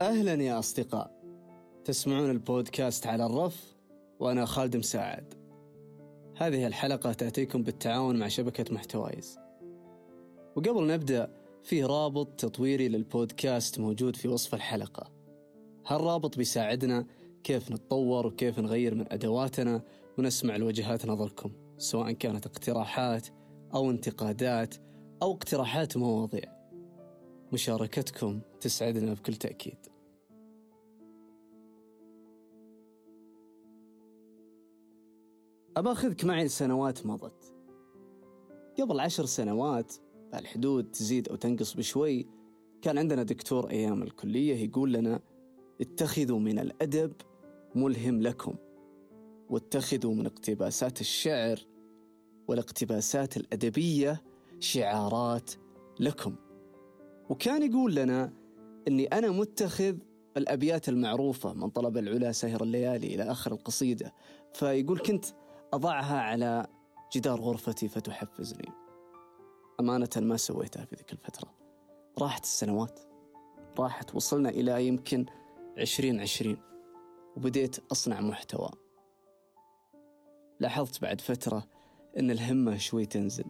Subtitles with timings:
[0.00, 1.10] أهلا يا أصدقاء.
[1.84, 3.76] تسمعون البودكاست على الرف
[4.20, 5.34] وأنا خالد مساعد.
[6.36, 9.38] هذه الحلقة تأتيكم بالتعاون مع شبكة محتوايز.
[10.56, 11.32] وقبل نبدأ
[11.62, 15.12] في رابط تطويري للبودكاست موجود في وصف الحلقة.
[15.86, 17.06] هالرابط بيساعدنا
[17.44, 19.82] كيف نتطور وكيف نغير من أدواتنا
[20.18, 23.26] ونسمع لوجهات نظركم سواء كانت اقتراحات
[23.74, 24.74] أو انتقادات
[25.22, 26.56] أو اقتراحات مواضيع.
[27.52, 29.95] مشاركتكم تسعدنا بكل تأكيد.
[35.76, 37.54] أباخذك معي لسنوات مضت.
[38.80, 39.92] قبل عشر سنوات
[40.32, 42.26] بهالحدود تزيد أو تنقص بشوي
[42.82, 45.20] كان عندنا دكتور أيام الكلية يقول لنا
[45.80, 47.12] اتخذوا من الأدب
[47.74, 48.54] ملهم لكم
[49.50, 51.60] واتخذوا من اقتباسات الشعر
[52.48, 54.22] والاقتباسات الأدبية
[54.60, 55.50] شعارات
[56.00, 56.34] لكم.
[57.30, 58.32] وكان يقول لنا
[58.88, 59.96] أني أنا متخذ
[60.36, 64.14] الأبيات المعروفة من طلب العلا سهر الليالي إلى آخر القصيدة.
[64.52, 65.24] فيقول كنت
[65.72, 66.66] أضعها على
[67.12, 68.68] جدار غرفتي فتحفزني.
[69.80, 71.54] أمانة ما سويتها في ذيك الفترة.
[72.18, 73.00] راحت السنوات.
[73.78, 74.14] راحت.
[74.14, 75.26] وصلنا إلى يمكن
[75.78, 76.62] عشرين عشرين.
[77.36, 78.70] وبديت أصنع محتوى.
[80.60, 81.64] لاحظت بعد فترة
[82.18, 83.44] أن الهمة شوي تنزل.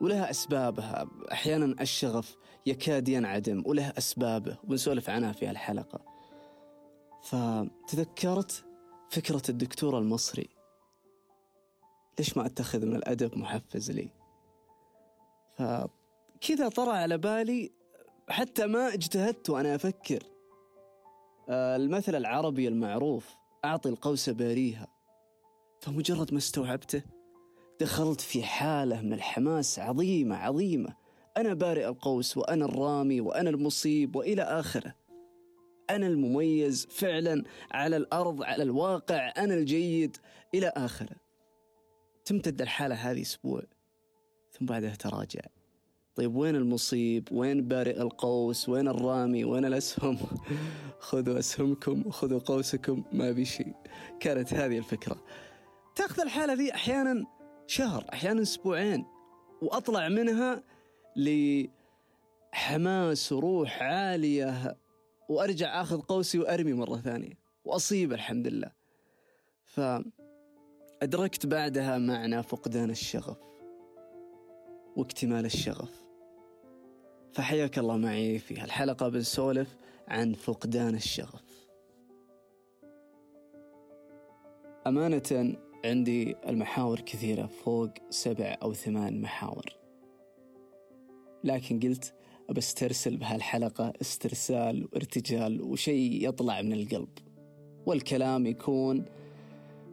[0.00, 1.10] ولها أسبابها.
[1.32, 3.62] أحيانا الشغف يكاد ينعدم.
[3.66, 4.58] ولها أسبابه.
[4.64, 6.00] ونسولف عنها في هالحلقة.
[7.22, 8.64] فتذكرت
[9.10, 10.55] فكرة الدكتور المصري.
[12.18, 14.08] ليش ما أتخذ من الأدب محفز لي؟
[15.56, 17.72] فكذا طرى على بالي
[18.28, 20.22] حتى ما اجتهدت وأنا أفكر.
[21.48, 24.86] آه، المثل العربي المعروف أعطي القوس باريها.
[25.80, 27.02] فمجرد ما استوعبته
[27.80, 30.96] دخلت في حالة من الحماس عظيمة عظيمة.
[31.36, 34.94] أنا بارئ القوس وأنا الرامي وأنا المصيب وإلى آخره.
[35.90, 40.16] أنا المميز فعلا على الأرض على الواقع أنا الجيد
[40.54, 41.25] إلى آخره.
[42.26, 43.62] تمتد الحالة هذه أسبوع
[44.52, 45.40] ثم بعدها تراجع.
[46.14, 50.18] طيب وين المصيب؟ وين بارئ القوس؟ وين الرامي؟ وين الأسهم؟
[51.08, 53.74] خذوا أسهمكم وخذوا قوسكم ما بي شيء.
[54.20, 55.16] كانت هذه الفكرة.
[55.96, 57.24] تأخذ الحالة ذي أحيانا
[57.66, 59.06] شهر أحيانا أسبوعين
[59.62, 60.62] وأطلع منها
[62.54, 64.76] لحماس وروح عالية
[65.28, 68.70] وأرجع أخذ قوسي وأرمي مرة ثانية وأصيب الحمد لله.
[71.00, 73.36] فأدركت بعدها معنى فقدان الشغف
[74.96, 76.04] واكتمال الشغف.
[77.32, 79.76] فحياك الله معي في هالحلقة بنسولف
[80.08, 81.68] عن فقدان الشغف.
[84.86, 89.76] أمانة عندي المحاور كثيرة فوق سبع أو ثمان محاور.
[91.44, 92.14] لكن قلت
[92.50, 97.18] بسترسل بهالحلقة استرسال وارتجال وشيء يطلع من القلب.
[97.86, 99.04] والكلام يكون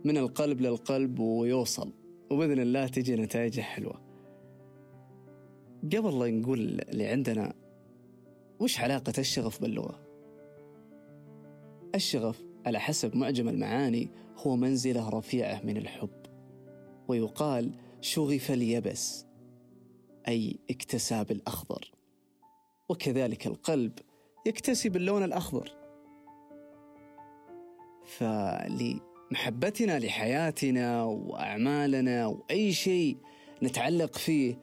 [0.03, 1.93] من القلب للقلب ويوصل.
[2.31, 4.01] وبإذن الله تجي نتائج حلوة.
[5.83, 7.53] قبل لا نقول اللي عندنا
[8.59, 9.99] وش علاقة الشغف باللغة؟
[11.95, 16.25] الشغف على حسب معجم المعاني هو منزلة رفيعة من الحب.
[17.07, 17.71] ويقال
[18.01, 19.25] شغف اليبس
[20.27, 21.91] أي اكتسى بالأخضر
[22.89, 23.91] وكذلك القلب
[24.47, 25.71] يكتسي باللون الأخضر.
[29.33, 33.17] فلمحبتنا لحياتنا وأعمالنا وأي شيء
[33.63, 34.59] نتعلق فيه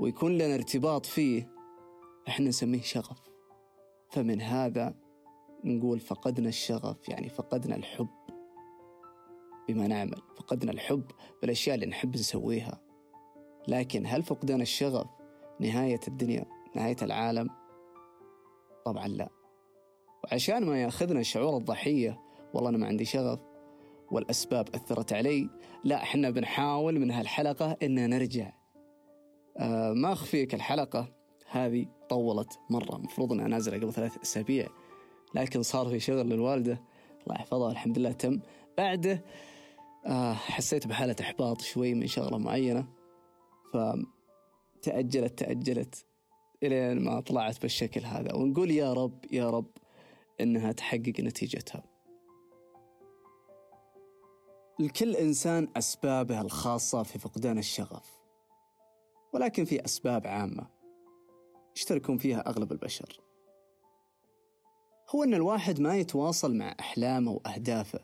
[0.00, 1.48] ويكون لنا ارتباط فيه
[2.28, 3.18] إحنا نسميه شغف.
[4.10, 4.94] فمن هذا
[5.64, 8.08] نقول فقدنا الشغف يعني فقدنا الحب.
[9.68, 11.04] بما نعمل فقدنا الحب
[11.40, 12.80] بالأشياء اللي نحب نسويها.
[13.68, 15.06] لكن هل فقدان الشغف
[15.60, 16.44] نهاية الدنيا
[16.76, 17.50] نهاية العالم؟
[18.84, 19.28] طبعا لا.
[20.24, 22.20] وعشان ما ياخذنا شعور الضحية
[22.54, 23.55] والله أنا ما عندي شغف.
[24.10, 25.50] والأسباب أثرت علي
[25.84, 28.52] لا إحنا بنحاول من هالحلقة إن نرجع.
[29.58, 31.08] آه ما أخفيك الحلقة
[31.50, 32.96] هذه طولت مرة.
[32.96, 34.68] المفروض أنها نازلة قبل ثلاث أسابيع
[35.34, 36.82] لكن صار في شغل للوالدة.
[37.22, 38.40] الله يحفظها الحمد لله تم.
[38.78, 39.24] بعده
[40.06, 42.86] آه حسيت بحالة إحباط شوي من شغلة معينة
[44.82, 46.06] فتأجلت تأجلت
[46.62, 48.34] إلين ما طلعت بالشكل هذا.
[48.34, 49.70] ونقول يا رب يا رب
[50.40, 51.95] إنها تحقق نتيجتها.
[54.78, 58.20] لكل إنسان أسبابه الخاصة في فقدان الشغف
[59.32, 60.66] ولكن في أسباب عامة
[61.76, 63.20] يشتركون فيها أغلب البشر.
[65.14, 68.00] هو أن الواحد ما يتواصل مع أحلامه وأهدافه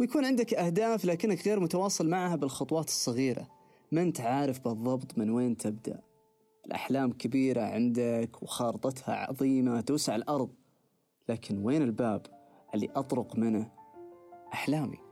[0.00, 3.48] ويكون عندك أهداف لكنك غير متواصل معها بالخطوات الصغيرة.
[3.92, 6.00] ما أنت عارف بالضبط من وين تبدأ.
[6.66, 10.50] الأحلام كبيرة عندك وخارطتها عظيمة توسع الأرض
[11.28, 12.26] لكن وين الباب
[12.74, 13.72] اللي أطرق منه
[14.52, 15.09] أحلامي؟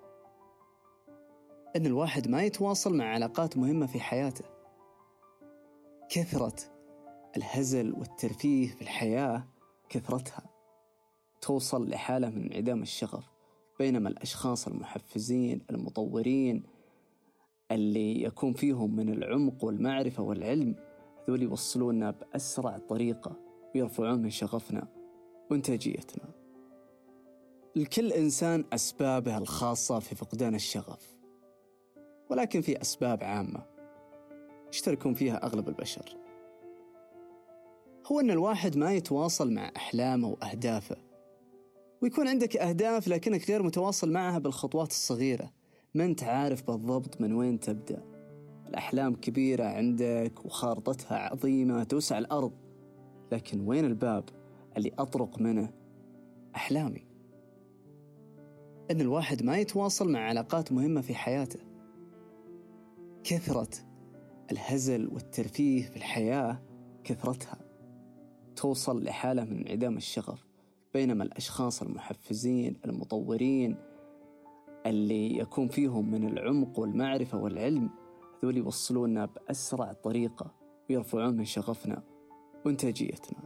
[1.76, 4.44] أن الواحد ما يتواصل مع علاقات مهمة في حياته.
[6.10, 6.54] كثرة
[7.36, 9.44] الهزل والترفيه في الحياة
[9.88, 10.42] كثرتها
[11.40, 13.24] توصل لحالة من انعدام الشغف
[13.78, 16.62] بينما الأشخاص المحفزين المطورين
[17.70, 20.74] اللي يكون فيهم من العمق والمعرفة والعلم
[21.28, 23.36] هذول يوصلونا بأسرع طريقة
[23.74, 24.88] ويرفعون من شغفنا
[25.50, 26.24] وإنتاجيتنا.
[27.76, 31.17] لكل إنسان أسبابه الخاصة في فقدان الشغف.
[32.30, 33.62] ولكن في أسباب عامة
[34.72, 36.16] يشتركون فيها أغلب البشر.
[38.06, 40.96] هو أن الواحد ما يتواصل مع أحلامه وأهدافه
[42.02, 45.52] ويكون عندك أهداف لكنك غير متواصل معها بالخطوات الصغيرة.
[45.94, 48.02] ما أنت عارف بالضبط من وين تبدأ.
[48.68, 52.52] الأحلام كبيرة عندك وخارطتها عظيمة توسع الأرض
[53.32, 54.24] لكن وين الباب
[54.76, 55.70] اللي أطرق منه
[56.56, 57.04] أحلامي؟
[58.90, 61.67] أن الواحد ما يتواصل مع علاقات مهمة في حياته.
[63.28, 63.68] كثرة
[64.52, 66.62] الهزل والترفيه في الحياة
[67.04, 67.58] كثرتها
[68.56, 70.46] توصل لحالة من انعدام الشغف
[70.94, 73.76] بينما الأشخاص المحفزين المطورين
[74.86, 77.90] اللي يكون فيهم من العمق والمعرفة والعلم
[78.38, 80.54] هذول يوصلونا بأسرع طريقة
[80.90, 82.02] ويرفعون من شغفنا
[82.66, 83.38] وإنتاجيتنا.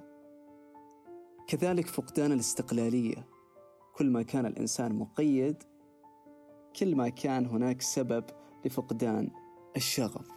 [1.46, 3.28] كذلك فقدان الاستقلالية.
[3.96, 5.62] كل ما كان الإنسان مقيد
[6.80, 8.24] كل ما كان هناك سبب
[8.64, 9.41] لفقدان
[9.76, 10.28] الشغف.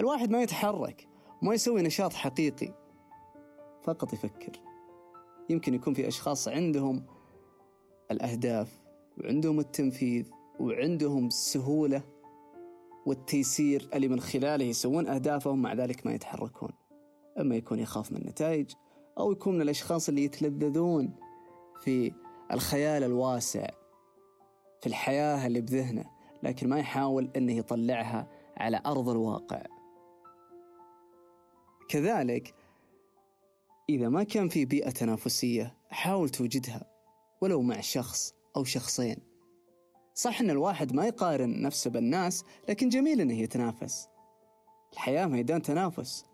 [0.00, 1.08] الواحد ما يتحرك
[1.42, 2.74] وما يسوي نشاط حقيقي
[3.82, 4.52] فقط يفكر.
[5.50, 7.06] يمكن يكون في أشخاص عندهم
[8.10, 8.80] الأهداف
[9.18, 10.30] وعندهم التنفيذ
[10.60, 12.02] وعندهم السهولة
[13.06, 16.70] والتيسير اللي من خلاله يسوون أهدافهم مع ذلك ما يتحركون.
[17.40, 18.72] أما يكون يخاف من النتائج
[19.18, 21.14] أو يكون من الأشخاص اللي يتلذذون
[21.80, 22.12] في
[22.52, 23.66] الخيال الواسع
[24.80, 26.19] في الحياة اللي بذهنه.
[26.42, 29.62] لكن ما يحاول أنه يطلعها على أرض الواقع.
[31.88, 32.54] كذلك
[33.88, 36.90] إذا ما كان في بيئة تنافسية حاول توجدها
[37.40, 39.16] ولو مع شخص أو شخصين.
[40.14, 44.08] صح أن الواحد ما يقارن نفسه بالناس لكن جميل أنه يتنافس.
[44.92, 46.24] الحياة ميدان تنافس.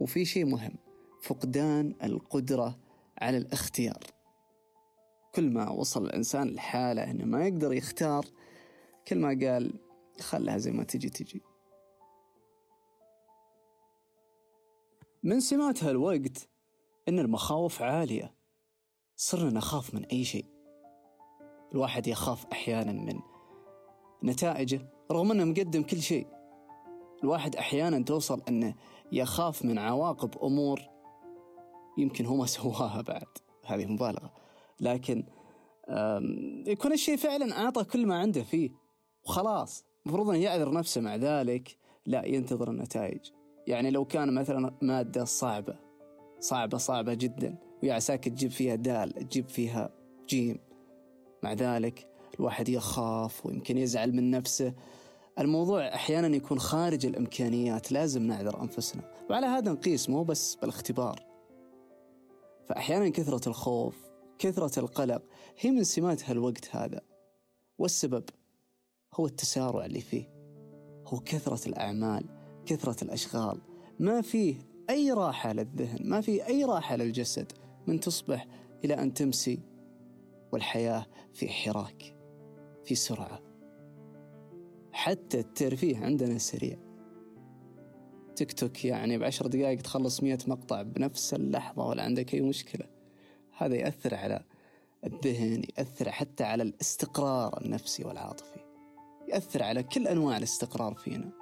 [0.00, 0.74] وفي شيء مهم
[1.22, 2.78] فقدان القدرة
[3.18, 4.19] على الاختيار.
[5.34, 8.24] كل ما وصل الإنسان لحالة أنه ما يقدر يختار
[9.08, 9.80] كل ما قال
[10.20, 11.42] خلها زي ما تجي تجي.
[15.22, 16.48] من سمات هالوقت
[17.08, 18.34] أن المخاوف عالية.
[19.16, 20.46] صرنا نخاف من أي شيء.
[21.72, 23.20] الواحد يخاف أحيانا من
[24.24, 26.26] نتائجه رغم أنه مقدم كل شيء.
[27.24, 28.74] الواحد أحيانا توصل أنه
[29.12, 30.80] يخاف من عواقب أمور
[31.98, 33.28] يمكن هو ما سواها بعد.
[33.64, 34.39] هذه مبالغة.
[34.80, 35.24] لكن
[36.66, 38.70] يكون الشيء فعلا أعطى كل ما عنده فيه.
[39.24, 39.84] وخلاص.
[40.06, 41.76] المفروض أنه يعذر نفسه مع ذلك.
[42.06, 43.20] لا ينتظر النتائج.
[43.66, 45.76] يعني لو كان مثلا مادة صعبة
[46.40, 49.90] صعبة صعبة جدا ويا عساك تجيب فيها دال تجيب فيها
[50.28, 50.58] جيم.
[51.42, 54.74] مع ذلك الواحد يخاف ويمكن يزعل من نفسه.
[55.38, 57.92] الموضوع أحيانا يكون خارج الإمكانيات.
[57.92, 59.02] لازم نعذر أنفسنا.
[59.30, 61.26] وعلى هذا نقيس مو بس بالاختبار.
[62.68, 64.09] فأحيانا كثرة الخوف
[64.40, 65.22] كثرة القلق.
[65.58, 67.00] هي من سمات هالوقت هذا.
[67.78, 68.24] والسبب
[69.14, 70.32] هو التسارع اللي فيه.
[71.06, 72.24] هو كثرة الأعمال
[72.66, 73.60] كثرة الأشغال.
[73.98, 74.54] ما فيه
[74.90, 77.52] أي راحة للذهن ما فيه أي راحة للجسد
[77.86, 78.46] من تصبح
[78.84, 79.60] إلى أن تمسي.
[80.52, 82.16] والحياة في حراك
[82.84, 83.40] في سرعة.
[84.92, 86.78] حتى الترفيه عندنا سريع.
[88.36, 92.99] تيك توك يعني بعشر دقائق تخلص مئة مقطع بنفس اللحظة ولا عندك أي مشكلة.
[93.60, 94.44] هذا يأثر على
[95.04, 98.60] الذهن يأثر حتى على الاستقرار النفسي والعاطفي.
[99.28, 101.32] يأثر على كل أنواع الاستقرار فينا.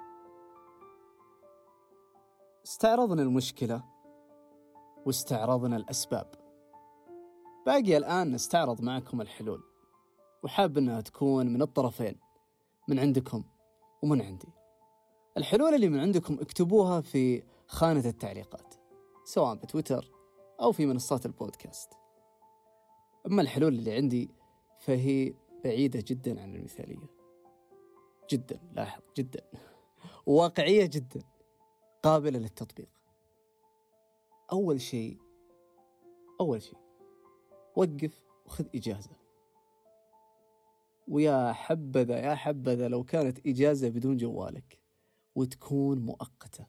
[2.65, 3.83] استعرضنا المشكلة
[5.05, 6.27] واستعرضنا الأسباب.
[7.65, 9.63] باقي الآن نستعرض معكم الحلول.
[10.43, 12.19] وحاب أنها تكون من الطرفين
[12.87, 13.43] من عندكم
[14.03, 14.49] ومن عندي.
[15.37, 18.75] الحلول اللي من عندكم اكتبوها في خانة التعليقات
[19.25, 20.11] سواء بتويتر
[20.61, 21.89] أو في منصات البودكاست.
[23.27, 24.29] أما الحلول اللي عندي
[24.79, 25.33] فهي
[25.63, 27.09] بعيدة جدا عن المثالية.
[28.29, 29.41] جدا لاحظ جدا.
[30.27, 31.21] وواقعية جدا
[32.03, 32.89] قابلة للتطبيق.
[34.51, 35.17] أول شيء
[36.41, 36.77] أول شيء
[37.75, 39.11] وقف وخذ إجازة.
[41.07, 44.79] ويا حبذا يا حبذا لو كانت إجازة بدون جوالك
[45.35, 46.67] وتكون مؤقتة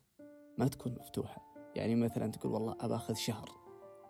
[0.58, 1.50] ما تكون مفتوحة.
[1.76, 3.50] يعني مثلا تقول والله أبى أخذ شهر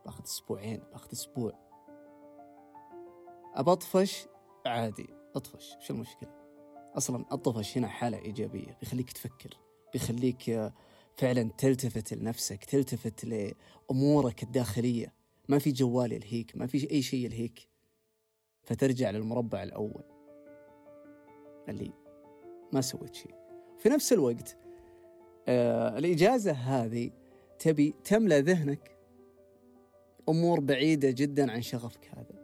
[0.04, 1.69] باخذ أسبوعين باخذ أسبوع.
[3.60, 4.26] أبى أطفش؟
[4.66, 6.30] عادي أطفش شو المشكلة؟
[6.96, 9.50] أصلا الطفش هنا حالة إيجابية بيخليك تفكر
[9.92, 10.72] بيخليك
[11.16, 15.14] فعلا تلتفت لنفسك تلتفت لأمورك الداخلية.
[15.48, 17.68] ما في جوال يلهيك ما في أي شيء يلهيك.
[18.62, 20.04] فترجع للمربع الأول.
[21.68, 21.92] اللي
[22.72, 23.34] ما سويت شيء.
[23.78, 24.56] في نفس الوقت
[25.48, 27.10] آه الإجازة هذه
[27.58, 28.96] تبي تملأ ذهنك
[30.28, 32.39] أمور بعيدة جدا عن شغفك هذا.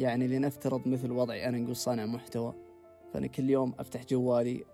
[0.00, 2.54] يعني لنفترض مثل وضعي أنا نقول صانع محتوى.
[3.12, 4.64] فأنا كل يوم أفتح جوالي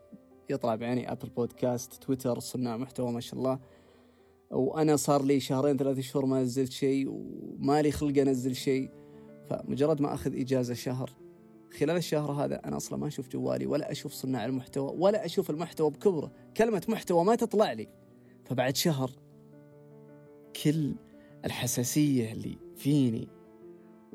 [0.51, 3.59] يطلع بعيني أبل بودكاست تويتر صناع محتوى ما شاء الله.
[4.51, 8.91] وأنا صار لي شهرين ثلاثة شهور ما نزلت شيء وما لي خلق أنزل شيء.
[9.51, 11.11] فمجرد ما أخذ إجازة شهر
[11.79, 15.91] خلال الشهر هذا أنا أصلا ما أشوف جوالي ولا أشوف صناع المحتوى ولا أشوف المحتوى
[15.91, 16.33] بكبره.
[16.57, 17.89] كلمة محتوى ما تطلع لي.
[18.45, 19.11] فبعد شهر
[20.65, 20.95] كل
[21.45, 23.29] الحساسية اللي فيني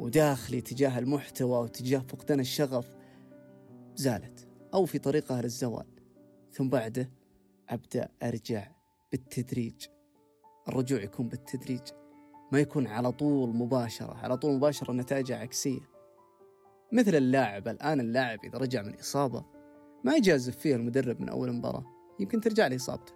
[0.02, 2.92] وداخلي تجاه المحتوى وتجاه فقدان الشغف
[3.96, 5.86] زالت أو في طريقها للزوال
[6.52, 7.12] ثم بعده
[7.70, 8.68] أبدأ أرجع
[9.12, 9.86] بالتدريج.
[10.68, 11.82] الرجوع يكون بالتدريج
[12.52, 15.90] ما يكون على طول مباشرة على طول مباشرة نتائج عكسية.
[16.94, 19.46] مثل اللاعب الآن اللاعب إذا رجع من إصابة
[20.04, 21.86] ما يجازف فيه المدرب من أول مباراة.
[22.20, 23.14] يمكن ترجع له إصابته.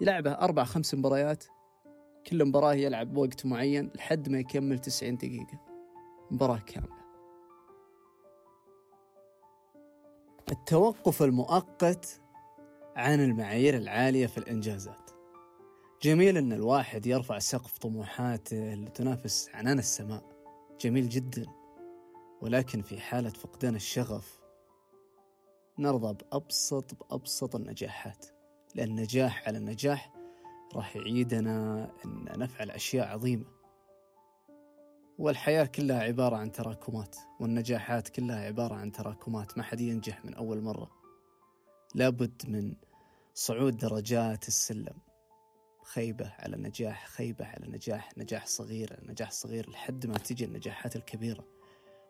[0.00, 1.44] يلعبه أربع خمس مباريات
[2.26, 5.65] كل مباراة يلعب بوقت معين لحد ما يكمل 90 دقيقة.
[6.30, 6.96] مباراة كاملة.
[10.52, 12.20] التوقف المؤقت
[12.96, 15.10] عن المعايير العالية في الإنجازات.
[16.02, 20.24] جميل أن الواحد يرفع سقف طموحاته اللي تنافس عنان السماء.
[20.80, 21.46] جميل جدا.
[22.40, 24.40] ولكن في حالة فقدان الشغف
[25.78, 28.26] نرضى بأبسط بأبسط النجاحات.
[28.74, 30.12] لأن النجاح على النجاح
[30.74, 33.55] راح يعيدنا أن نفعل أشياء عظيمة.
[35.18, 40.60] والحياة كلها عبارة عن تراكمات والنجاحات كلها عبارة عن تراكمات ما حد ينجح من أول
[40.60, 40.90] مرة.
[41.94, 42.74] لابد من
[43.34, 44.98] صعود درجات السلم.
[45.82, 50.96] خيبة على نجاح خيبة على نجاح نجاح صغير على نجاح صغير لحد ما تجي النجاحات
[50.96, 51.44] الكبيرة.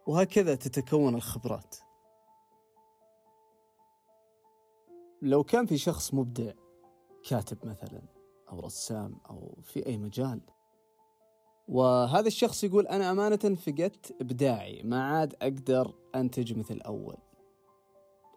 [0.06, 1.76] وهكذا تتكون الخبرات.
[5.22, 6.52] لو كان في شخص مبدع
[7.28, 8.02] كاتب مثلا
[8.48, 10.40] أو رسام أو في أي مجال
[11.68, 17.16] وهذا الشخص يقول أنا أمانة فقدت إبداعي ما عاد أقدر أنتج مثل أول.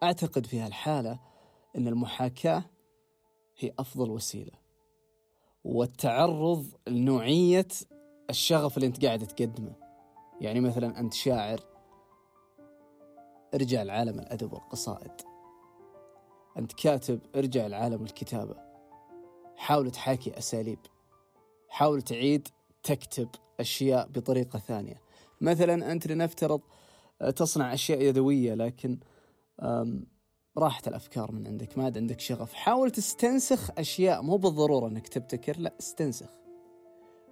[0.02, 1.20] أعتقد في هالحالة
[1.76, 2.64] أن المحاكاة
[3.58, 4.52] هي أفضل وسيلة
[5.64, 7.68] والتعرض لنوعية
[8.30, 9.72] الشغف اللي أنت قاعد تقدمه.
[10.40, 11.60] يعني مثلا أنت شاعر
[13.54, 15.12] ارجع لعالم الأدب والقصائد.
[16.58, 18.56] أنت كاتب ارجع لعالم الكتابة.
[19.56, 20.78] حاول تحاكي أساليب.
[21.68, 22.48] حاول تعيد
[22.82, 23.28] تكتب
[23.60, 25.00] أشياء بطريقة ثانية.
[25.40, 26.60] مثلا أنت لنفترض
[27.36, 28.98] تصنع أشياء يدوية لكن
[30.58, 32.52] راحت الأفكار من عندك ما عاد عندك شغف.
[32.52, 36.30] حاول تستنسخ أشياء مو بالضرورة إنك تبتكر لا استنسخ.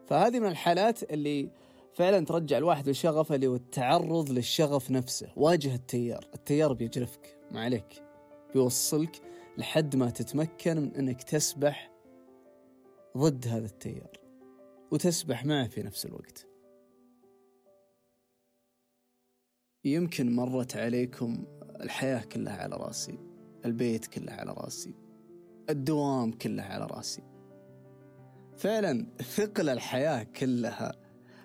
[0.06, 1.50] فهذه من الحالات اللي
[1.94, 5.28] فعلا ترجع الواحد لشغفه اللي هو التعرض للشغف نفسه.
[5.36, 6.26] واجه التيار.
[6.34, 8.02] التيار بيجرفك ما عليك.
[8.54, 9.22] بيوصلك
[9.58, 11.90] لحد ما تتمكن من إنك تسبح
[13.16, 14.27] ضد هذا التيار.
[14.90, 16.46] وتسبح معه في نفس الوقت.
[19.84, 21.44] يمكن مرت عليكم
[21.80, 23.18] الحياة كلها على راسي
[23.64, 24.94] البيت كله على راسي
[25.70, 27.22] الدوام كله على راسي.
[28.56, 30.92] فعلا ثقل الحياة كلها.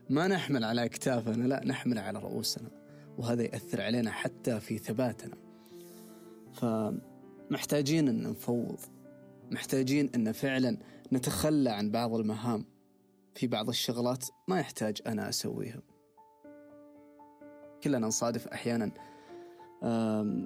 [0.09, 2.69] ما نحمل على أكتافنا لا نحمل على رؤوسنا.
[3.17, 5.37] وهذا يأثر علينا حتى في ثباتنا.
[6.53, 8.79] فمحتاجين أن نفوض.
[9.51, 10.77] محتاجين أن فعلا
[11.13, 12.72] نتخلى عن بعض المهام.
[13.35, 15.81] في بعض الشغلات ما يحتاج أنا أسويها.
[17.83, 18.91] كلنا نصادف أحيانا.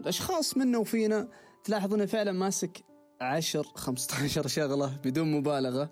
[0.06, 1.28] أشخاص منا وفينا
[1.64, 2.84] تلاحظ أنه فعلا ماسك
[3.22, 5.90] عشر 15 شغلة بدون مبالغة.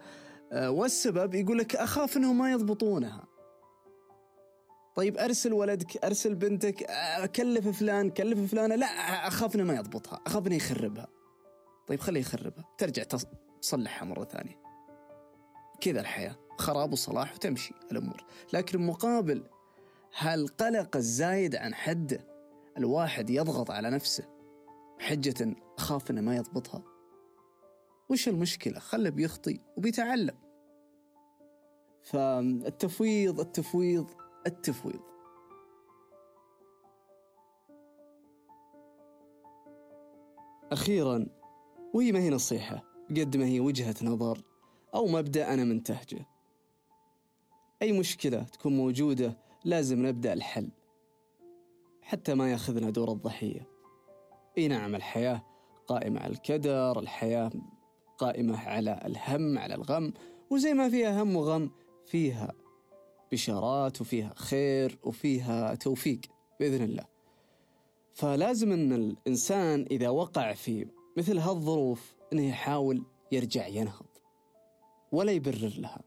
[0.51, 3.23] أه، والسبب يقول لك أخاف أنهم ما يضبطونها.
[4.95, 8.85] طيب أرسل ولدك أرسل بنتك أكلف فلان كلف فلانة لا
[9.27, 11.07] أخاف أنه ما يضبطها أخاف أنه يخربها.
[11.87, 13.03] طيب خليه يخربها ترجع
[13.61, 14.64] تصلحها مرة ثانية.
[15.82, 18.25] كذا الحياة خراب وصلاح وتمشي الأمور.
[18.53, 19.44] لكن مقابل
[20.17, 22.27] هالقلق الزايد عن حده
[22.77, 24.24] الواحد يضغط على نفسه
[25.00, 26.84] بحجة أخاف أنه ما يضبطها.
[28.10, 30.38] وش المشكلة؟ خله بيخطي وبيتعلم.
[32.01, 34.12] فالتفويض التفويض
[34.48, 35.01] التفويض.
[40.72, 41.27] أخيرا
[41.94, 44.54] وهي ما هي نصيحة؟ قد ما هي وجهة نظر.
[44.95, 46.25] أو مبدأ أنا منتهجه.
[47.81, 50.69] أي مشكلة تكون موجودة لازم نبدأ الحل
[52.01, 53.67] حتى ما يأخذنا دور الضحية.
[54.57, 55.43] إي نعم الحياة
[55.87, 57.51] قائمة على الكدر الحياة
[58.17, 60.13] قائمة على الهم على الغم
[60.49, 61.71] وزي ما فيها هم وغم
[62.05, 62.53] فيها
[63.31, 66.21] بشارات وفيها خير وفيها توفيق
[66.59, 67.05] بإذن الله.
[68.13, 70.87] فلازم أن الإنسان إذا وقع في
[71.17, 74.14] مثل هالظروف أنه يحاول يرجع ينهض.
[75.15, 76.01] ولا يبرر لها.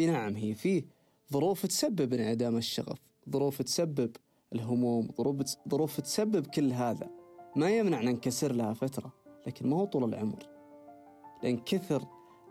[0.00, 0.84] نعم هي فيه
[1.32, 2.98] ظروف تسبب انعدام الشغف
[3.30, 4.16] ظروف تسبب
[4.52, 5.36] الهموم ظروف
[5.68, 7.10] ظروف تسبب كل هذا.
[7.56, 9.12] ما يمنع ننكسر لها فترة
[9.46, 10.48] لكن ما هو طول العمر.
[11.42, 12.06] لأن كثر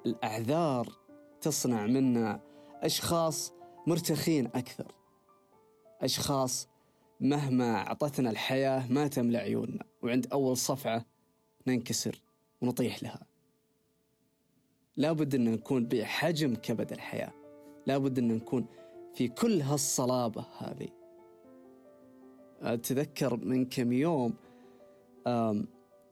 [0.05, 0.97] الأعذار
[1.41, 2.41] تصنع منا
[2.81, 3.53] أشخاص
[3.87, 4.91] مرتخين أكثر.
[6.01, 6.67] أشخاص
[7.19, 11.05] مهما أعطتنا الحياة ما تملأ عيوننا وعند أول صفعة
[11.67, 12.21] ننكسر
[12.61, 13.34] ونطيح لها.
[14.97, 17.33] لابد أن نكون بحجم كبد الحياة.
[17.87, 18.65] لابد أن نكون
[19.13, 20.89] في كل هالصلابة هذه.
[22.61, 24.33] أتذكر من كم يوم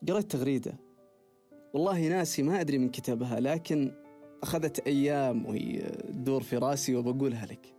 [0.07, 0.79] قرأت تغريدة.
[1.73, 3.91] والله ناسي ما أدري من كتبها لكن
[4.43, 7.73] أخذت أيام وهي تدور في راسي وبقولها لك.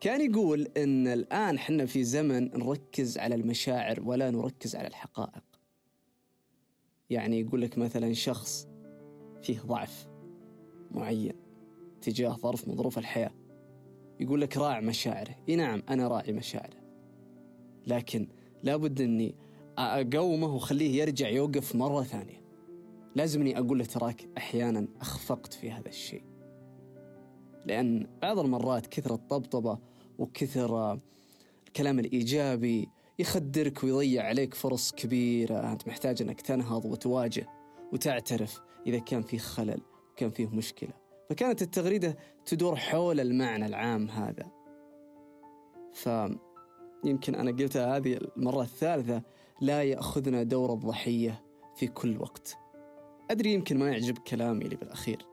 [0.00, 5.44] كان يقول إن الآن حنا في زمن نركز على المشاعر ولا نركز على الحقائق.
[7.10, 8.68] يعني يقول لك مثلا شخص
[9.42, 10.09] فيه ضعف.
[10.90, 11.32] معين
[12.00, 13.30] تجاه ظرف من ظروف الحياة.
[14.20, 15.36] يقول لك راع مشاعره.
[15.48, 16.80] إي نعم أنا راعي مشاعره.
[17.86, 18.28] لكن
[18.62, 19.34] لابد أني
[19.78, 22.40] أقومه وخليه يرجع يوقف مرة ثانية.
[23.16, 26.22] لازم أني أقول له تراك أحيانا أخفقت في هذا الشيء.
[27.66, 29.78] لأن بعض المرات كثر الطبطبة
[30.18, 30.98] وكثر
[31.66, 35.72] الكلام الإيجابي يخدرك ويضيع عليك فرص كبيرة.
[35.72, 37.46] أنت محتاج أنك تنهض وتواجه
[37.92, 39.80] وتعترف إذا كان فيه خلل.
[40.20, 40.92] وكان فيه مشكلة.
[41.30, 42.16] فكانت التغريدة
[42.46, 44.50] تدور حول المعنى العام هذا.
[45.92, 49.22] فيمكن أنا قلتها هذه المرة الثالثة
[49.60, 51.42] لا يأخذنا دور الضحية
[51.76, 52.58] في كل وقت.
[53.30, 55.26] أدري يمكن ما يعجب كلامي اللي بالأخير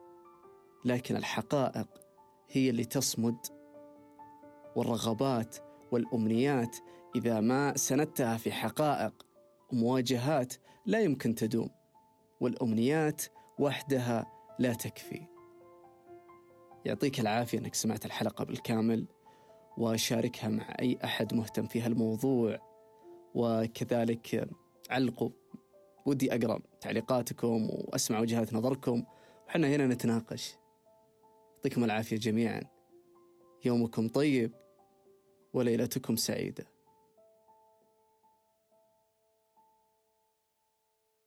[0.84, 1.88] لكن الحقائق
[2.50, 3.36] هي اللي تصمد
[4.76, 5.56] والرغبات
[5.92, 6.76] والأمنيات
[7.16, 9.26] إذا ما سندتها في حقائق
[9.72, 10.54] ومواجهات
[10.86, 11.70] لا يمكن تدوم
[12.40, 13.22] والأمنيات
[13.58, 15.26] وحدها لا تكفي.
[16.84, 19.06] يعطيك العافية أنك سمعت الحلقة بالكامل
[19.76, 22.58] وشاركها مع أي أحد مهتم في هالموضوع.
[23.34, 24.48] وكذلك
[24.90, 25.30] علقوا
[26.06, 29.04] ودي أقرأ تعليقاتكم وأسمع وجهات نظركم.
[29.48, 30.56] وحنا هنا نتناقش.
[31.54, 32.62] يعطيكم العافية جميعا.
[33.64, 34.52] يومكم طيب
[35.52, 36.77] وليلتكم سعيدة.